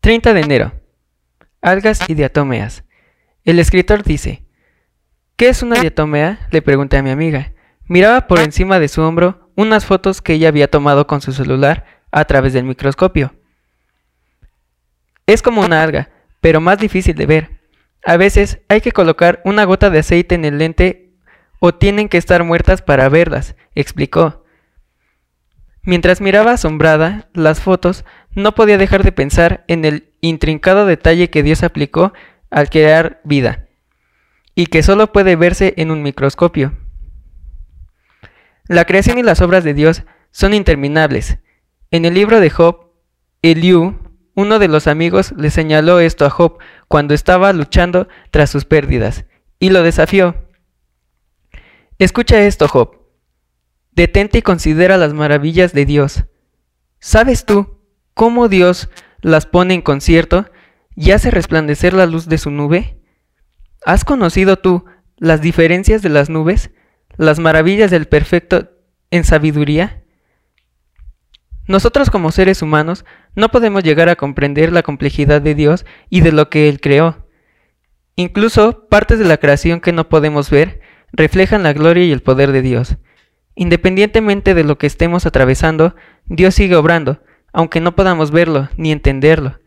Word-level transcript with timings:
30 0.00 0.32
de 0.32 0.40
enero. 0.40 0.72
Algas 1.60 2.00
y 2.08 2.14
diatomeas. 2.14 2.84
El 3.44 3.58
escritor 3.58 4.02
dice, 4.02 4.44
¿Qué 5.36 5.48
es 5.48 5.62
una 5.62 5.80
diatomea? 5.80 6.48
Le 6.50 6.62
pregunté 6.62 6.96
a 6.96 7.02
mi 7.02 7.10
amiga. 7.10 7.52
Miraba 7.84 8.26
por 8.26 8.40
encima 8.40 8.78
de 8.78 8.88
su 8.88 9.02
hombro 9.02 9.50
unas 9.56 9.84
fotos 9.84 10.22
que 10.22 10.34
ella 10.34 10.48
había 10.48 10.70
tomado 10.70 11.06
con 11.06 11.20
su 11.20 11.32
celular 11.32 11.84
a 12.10 12.24
través 12.24 12.54
del 12.54 12.64
microscopio. 12.64 13.34
Es 15.26 15.42
como 15.42 15.60
una 15.60 15.82
alga, 15.82 16.08
pero 16.40 16.62
más 16.62 16.78
difícil 16.78 17.14
de 17.14 17.26
ver. 17.26 17.60
A 18.04 18.16
veces 18.16 18.60
hay 18.68 18.80
que 18.80 18.92
colocar 18.92 19.42
una 19.44 19.64
gota 19.64 19.90
de 19.90 19.98
aceite 19.98 20.34
en 20.34 20.46
el 20.46 20.56
lente 20.56 21.12
o 21.58 21.74
tienen 21.74 22.08
que 22.08 22.16
estar 22.16 22.42
muertas 22.42 22.80
para 22.80 23.10
verlas, 23.10 23.54
explicó. 23.74 24.44
Mientras 25.82 26.20
miraba 26.20 26.52
asombrada 26.52 27.28
las 27.34 27.60
fotos, 27.60 28.04
no 28.34 28.54
podía 28.54 28.78
dejar 28.78 29.02
de 29.02 29.12
pensar 29.12 29.64
en 29.68 29.84
el 29.84 30.12
intrincado 30.20 30.86
detalle 30.86 31.30
que 31.30 31.42
Dios 31.42 31.62
aplicó 31.62 32.12
al 32.50 32.68
crear 32.68 33.20
vida, 33.24 33.66
y 34.54 34.66
que 34.66 34.82
solo 34.82 35.12
puede 35.12 35.36
verse 35.36 35.74
en 35.76 35.90
un 35.90 36.02
microscopio. 36.02 36.76
La 38.66 38.84
creación 38.84 39.18
y 39.18 39.22
las 39.22 39.40
obras 39.40 39.64
de 39.64 39.74
Dios 39.74 40.04
son 40.30 40.54
interminables. 40.54 41.38
En 41.90 42.04
el 42.04 42.14
libro 42.14 42.40
de 42.40 42.50
Job, 42.50 42.92
Eliú, 43.42 43.98
uno 44.34 44.58
de 44.58 44.68
los 44.68 44.86
amigos, 44.86 45.32
le 45.36 45.50
señaló 45.50 45.98
esto 45.98 46.24
a 46.24 46.30
Job 46.30 46.58
cuando 46.86 47.14
estaba 47.14 47.52
luchando 47.52 48.08
tras 48.30 48.50
sus 48.50 48.64
pérdidas, 48.64 49.24
y 49.58 49.70
lo 49.70 49.82
desafió. 49.82 50.48
Escucha 51.98 52.40
esto, 52.42 52.68
Job. 52.68 52.96
Detente 53.92 54.38
y 54.38 54.42
considera 54.42 54.96
las 54.96 55.12
maravillas 55.14 55.72
de 55.72 55.84
Dios. 55.84 56.24
¿Sabes 57.00 57.44
tú 57.44 57.79
cómo 58.20 58.50
Dios 58.50 58.90
las 59.22 59.46
pone 59.46 59.72
en 59.72 59.80
concierto 59.80 60.44
y 60.94 61.12
hace 61.12 61.30
resplandecer 61.30 61.94
la 61.94 62.04
luz 62.04 62.28
de 62.28 62.36
su 62.36 62.50
nube? 62.50 62.98
¿Has 63.86 64.04
conocido 64.04 64.58
tú 64.58 64.84
las 65.16 65.40
diferencias 65.40 66.02
de 66.02 66.10
las 66.10 66.28
nubes, 66.28 66.70
las 67.16 67.38
maravillas 67.38 67.90
del 67.90 68.08
perfecto 68.08 68.72
en 69.10 69.24
sabiduría? 69.24 70.04
Nosotros 71.66 72.10
como 72.10 72.30
seres 72.30 72.60
humanos 72.60 73.06
no 73.36 73.48
podemos 73.48 73.84
llegar 73.84 74.10
a 74.10 74.16
comprender 74.16 74.70
la 74.70 74.82
complejidad 74.82 75.40
de 75.40 75.54
Dios 75.54 75.86
y 76.10 76.20
de 76.20 76.32
lo 76.32 76.50
que 76.50 76.68
Él 76.68 76.78
creó. 76.78 77.26
Incluso 78.16 78.86
partes 78.90 79.18
de 79.18 79.24
la 79.24 79.38
creación 79.38 79.80
que 79.80 79.92
no 79.92 80.10
podemos 80.10 80.50
ver 80.50 80.82
reflejan 81.10 81.62
la 81.62 81.72
gloria 81.72 82.04
y 82.04 82.12
el 82.12 82.20
poder 82.20 82.52
de 82.52 82.60
Dios. 82.60 82.98
Independientemente 83.54 84.52
de 84.52 84.64
lo 84.64 84.76
que 84.76 84.88
estemos 84.88 85.24
atravesando, 85.24 85.96
Dios 86.26 86.54
sigue 86.54 86.76
obrando, 86.76 87.22
aunque 87.52 87.80
no 87.80 87.94
podamos 87.94 88.30
verlo 88.30 88.68
ni 88.76 88.92
entenderlo. 88.92 89.60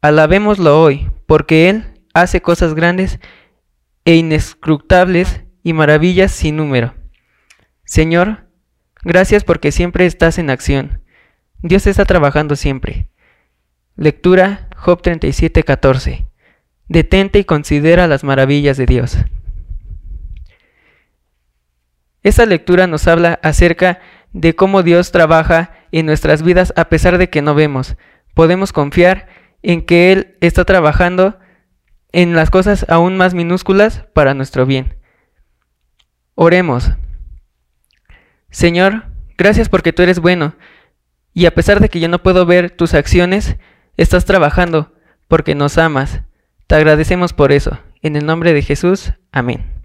Alabémoslo 0.00 0.80
hoy, 0.80 1.10
porque 1.26 1.68
Él 1.68 1.84
hace 2.14 2.40
cosas 2.40 2.74
grandes 2.74 3.20
e 4.04 4.16
inescrutables 4.16 5.44
y 5.62 5.72
maravillas 5.72 6.32
sin 6.32 6.56
número. 6.56 6.94
Señor, 7.84 8.46
gracias 9.02 9.44
porque 9.44 9.72
siempre 9.72 10.06
estás 10.06 10.38
en 10.38 10.50
acción. 10.50 11.02
Dios 11.60 11.86
está 11.86 12.04
trabajando 12.04 12.56
siempre. 12.56 13.08
Lectura 13.96 14.68
Job 14.76 15.02
37:14. 15.02 16.26
Detente 16.86 17.40
y 17.40 17.44
considera 17.44 18.06
las 18.06 18.24
maravillas 18.24 18.76
de 18.76 18.86
Dios. 18.86 19.18
Esta 22.22 22.46
lectura 22.46 22.86
nos 22.86 23.06
habla 23.08 23.38
acerca 23.42 24.00
de 24.32 24.54
cómo 24.54 24.82
Dios 24.82 25.12
trabaja 25.12 25.72
en 25.92 26.06
nuestras 26.06 26.42
vidas 26.42 26.72
a 26.76 26.88
pesar 26.88 27.18
de 27.18 27.30
que 27.30 27.42
no 27.42 27.54
vemos. 27.54 27.96
Podemos 28.34 28.72
confiar 28.72 29.28
en 29.62 29.84
que 29.84 30.12
Él 30.12 30.36
está 30.40 30.64
trabajando 30.64 31.38
en 32.12 32.34
las 32.34 32.50
cosas 32.50 32.86
aún 32.88 33.16
más 33.16 33.34
minúsculas 33.34 34.04
para 34.14 34.34
nuestro 34.34 34.66
bien. 34.66 34.96
Oremos. 36.34 36.92
Señor, 38.50 39.04
gracias 39.36 39.68
porque 39.68 39.92
tú 39.92 40.02
eres 40.02 40.20
bueno, 40.20 40.54
y 41.34 41.46
a 41.46 41.54
pesar 41.54 41.80
de 41.80 41.88
que 41.88 42.00
yo 42.00 42.08
no 42.08 42.22
puedo 42.22 42.46
ver 42.46 42.70
tus 42.70 42.94
acciones, 42.94 43.56
estás 43.96 44.24
trabajando 44.24 44.92
porque 45.28 45.54
nos 45.54 45.78
amas. 45.78 46.22
Te 46.66 46.74
agradecemos 46.74 47.32
por 47.32 47.52
eso. 47.52 47.78
En 48.02 48.16
el 48.16 48.26
nombre 48.26 48.52
de 48.52 48.62
Jesús, 48.62 49.12
amén. 49.32 49.77